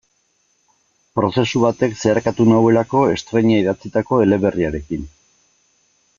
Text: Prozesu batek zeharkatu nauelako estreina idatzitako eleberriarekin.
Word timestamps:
Prozesu 1.19 1.61
batek 1.65 1.93
zeharkatu 1.99 2.47
nauelako 2.53 3.05
estreina 3.17 3.61
idatzitako 3.61 4.23
eleberriarekin. 4.25 5.07